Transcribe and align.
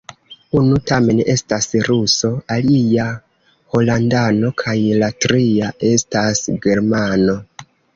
Unu 0.61 0.77
tamen 0.91 1.21
estas 1.33 1.67
ruso, 1.89 2.33
alia 2.57 3.07
holandano 3.77 4.53
kaj 4.65 4.77
la 5.05 5.15
tria 5.29 5.75
estas 5.97 6.47
germano. 6.69 7.43